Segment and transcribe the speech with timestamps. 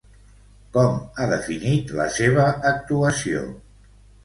[0.77, 3.47] Com ha definit la seva actuació?